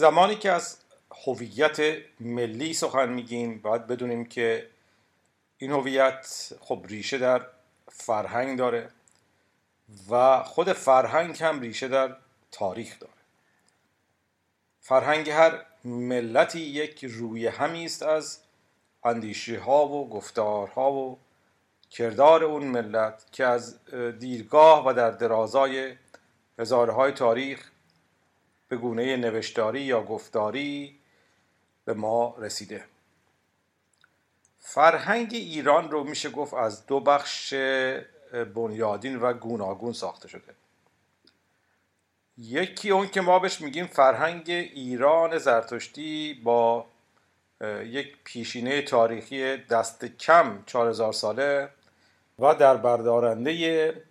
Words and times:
زمانی 0.00 0.36
که 0.36 0.52
از 0.52 0.76
هویت 1.26 1.78
ملی 2.20 2.74
سخن 2.74 3.08
میگیم 3.08 3.58
باید 3.58 3.86
بدونیم 3.86 4.24
که 4.24 4.70
این 5.58 5.70
هویت 5.70 6.52
خب 6.60 6.84
ریشه 6.88 7.18
در 7.18 7.46
فرهنگ 7.88 8.58
داره 8.58 8.90
و 10.10 10.42
خود 10.42 10.72
فرهنگ 10.72 11.42
هم 11.42 11.60
ریشه 11.60 11.88
در 11.88 12.16
تاریخ 12.50 12.98
داره. 12.98 13.12
فرهنگ 14.80 15.30
هر 15.30 15.64
ملتی 15.84 16.60
یک 16.60 17.04
روی 17.04 17.46
همی 17.46 17.84
است 17.84 18.02
از 18.02 18.38
اندیشه 19.04 19.60
ها 19.60 19.88
و 19.88 20.08
گفتارها 20.08 20.92
و 20.92 21.18
کردار 21.90 22.44
اون 22.44 22.64
ملت 22.64 23.26
که 23.32 23.44
از 23.44 23.78
دیرگاه 24.18 24.88
و 24.88 24.92
در 24.92 25.10
درازای 25.10 25.96
هزارهای 26.58 27.12
تاریخ 27.12 27.70
به 28.70 28.76
گونه 28.76 29.16
نوشتاری 29.16 29.80
یا 29.80 30.02
گفتاری 30.02 30.98
به 31.84 31.94
ما 31.94 32.34
رسیده. 32.38 32.84
فرهنگ 34.58 35.30
ایران 35.32 35.90
رو 35.90 36.04
میشه 36.04 36.30
گفت 36.30 36.54
از 36.54 36.86
دو 36.86 37.00
بخش 37.00 37.54
بنیادین 38.54 39.16
و 39.16 39.32
گوناگون 39.32 39.92
ساخته 39.92 40.28
شده. 40.28 40.54
یکی 42.38 42.90
اون 42.90 43.08
که 43.08 43.20
ما 43.20 43.38
بهش 43.38 43.60
میگیم 43.60 43.86
فرهنگ 43.86 44.50
ایران 44.50 45.38
زرتشتی 45.38 46.34
با 46.44 46.86
یک 47.84 48.16
پیشینه 48.24 48.82
تاریخی 48.82 49.56
دست 49.56 50.04
کم 50.04 50.62
4000 50.66 51.12
ساله 51.12 51.68
و 52.38 52.54
در 52.54 52.76
بردارنده 52.76 54.04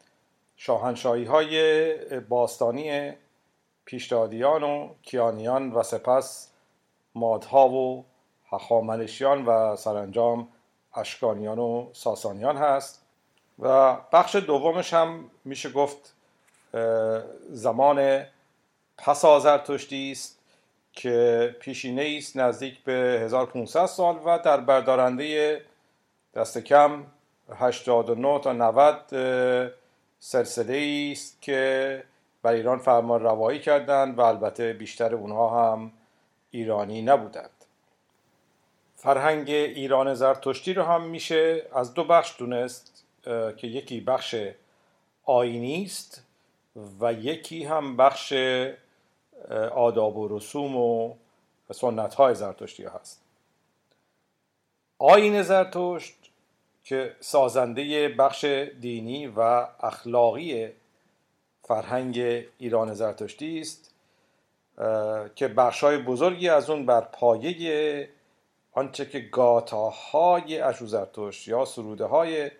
شاهنشاهی 0.57 1.23
های 1.23 2.19
باستانی 2.19 3.13
پیشدادیان 3.89 4.63
و 4.63 4.89
کیانیان 5.01 5.71
و 5.71 5.83
سپس 5.83 6.49
مادها 7.15 7.69
و 7.69 8.05
هخامنشیان 8.51 9.45
و 9.45 9.75
سرانجام 9.75 10.47
اشکانیان 10.95 11.59
و 11.59 11.89
ساسانیان 11.93 12.57
هست. 12.57 13.05
و 13.59 13.97
بخش 14.13 14.35
دومش 14.35 14.93
هم 14.93 15.31
میشه 15.45 15.69
گفت 15.69 16.13
زمان 17.49 18.25
پس 18.97 19.25
آزرتشتی 19.25 20.11
است 20.11 20.39
که 20.93 21.55
پیشینه 21.59 22.15
است 22.17 22.37
نزدیک 22.37 22.83
به 22.83 23.19
1500 23.23 23.85
سال 23.85 24.19
و 24.25 24.39
در 24.39 24.57
بردارنده 24.57 25.61
دست 26.35 26.57
کم 26.57 27.03
89 27.55 28.39
تا 28.39 28.53
90 28.53 29.73
سلسله 30.19 31.09
است 31.11 31.41
که 31.41 32.03
بر 32.41 32.53
ایران 32.53 32.79
فرمان 32.79 33.21
روایی 33.21 33.59
کردند 33.59 34.17
و 34.17 34.21
البته 34.21 34.73
بیشتر 34.73 35.15
اونها 35.15 35.73
هم 35.73 35.91
ایرانی 36.51 37.01
نبودند. 37.01 37.49
فرهنگ 38.95 39.49
ایران 39.49 40.13
زرتشتی 40.13 40.73
رو 40.73 40.83
هم 40.83 41.01
میشه 41.01 41.65
از 41.73 41.93
دو 41.93 42.03
بخش 42.03 42.35
دونست 42.39 43.03
که 43.57 43.67
یکی 43.67 44.01
بخش 44.01 44.35
آینی 45.23 45.83
است 45.83 46.23
و 46.99 47.13
یکی 47.13 47.63
هم 47.63 47.97
بخش 47.97 48.33
آداب 49.75 50.17
و 50.17 50.37
رسوم 50.37 50.77
و 50.77 51.13
سنت 51.71 52.15
های 52.15 52.35
زرتشتی 52.35 52.83
هست. 52.83 53.21
آین 54.97 55.41
زرتشت 55.41 56.15
که 56.83 57.15
سازنده 57.19 58.09
بخش 58.09 58.45
دینی 58.79 59.27
و 59.27 59.39
اخلاقی 59.79 60.69
فرهنگ 61.69 62.45
ایران 62.57 62.93
زرتشتی 62.93 63.59
است 63.59 63.91
که 65.35 65.47
بخشای 65.47 65.97
بزرگی 65.97 66.49
از 66.49 66.69
اون 66.69 66.85
بر 66.85 67.01
پایه 67.01 68.09
آنچه 68.71 69.05
که 69.05 69.19
گاتاهای 69.19 70.59
اشوزرتشت 70.59 71.47
یا 71.47 71.65
سروده 71.65 72.05
های 72.05 72.51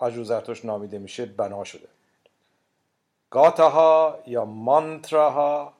اشوزرتشت 0.00 0.64
نامیده 0.64 0.98
میشه 0.98 1.26
بنا 1.26 1.64
شده. 1.64 1.88
گاتاها 3.30 4.18
یا 4.26 4.44
مانتراها 4.44 5.72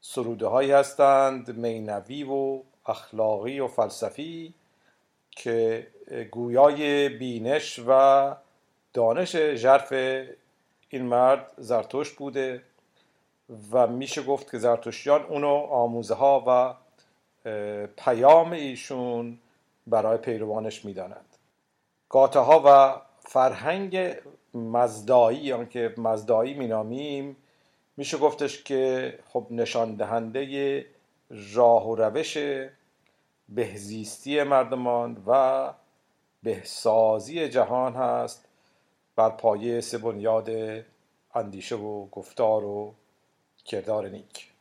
سروده 0.00 0.46
هایی 0.46 0.72
هستند 0.72 1.58
مینوی 1.58 2.24
و 2.24 2.62
اخلاقی 2.86 3.60
و 3.60 3.68
فلسفی 3.68 4.54
که 5.30 5.86
گویای 6.30 7.08
بینش 7.08 7.80
و 7.86 8.34
دانش 8.92 9.36
ژرف 9.36 9.92
این 10.88 11.02
مرد 11.02 11.52
زرتشت 11.58 12.16
بوده 12.16 12.62
و 13.70 13.86
میشه 13.86 14.22
گفت 14.22 14.50
که 14.50 14.58
زرتشتیان 14.58 15.22
اونو 15.22 15.48
آموزه 15.70 16.14
ها 16.14 16.44
و 16.46 16.74
پیام 17.96 18.52
ایشون 18.52 19.38
برای 19.86 20.18
پیروانش 20.18 20.84
می‌دانند. 20.84 21.36
گاته 22.08 22.38
ها 22.38 22.62
و 22.66 23.00
فرهنگ 23.20 24.16
مزدایی 24.54 25.38
یا 25.38 25.64
که 25.64 25.94
مزدایی 25.98 26.54
مینامیم 26.54 27.36
میشه 27.96 28.18
گفتش 28.18 28.62
که 28.62 29.18
خب 29.28 29.46
نشان 29.50 29.94
دهنده 29.94 30.86
راه 31.54 31.88
و 31.88 31.94
روش 31.94 32.38
بهزیستی 33.48 34.42
مردمان 34.42 35.22
و 35.26 35.72
بهسازی 36.42 37.48
جهان 37.48 37.94
هست. 37.94 38.45
بر 39.16 39.30
پایه 39.30 39.80
سه 39.80 39.98
بنیاد 39.98 40.50
اندیشه 41.34 41.76
و 41.76 42.06
گفتار 42.06 42.64
و 42.64 42.94
کردار 43.64 44.08
نیک. 44.08 44.55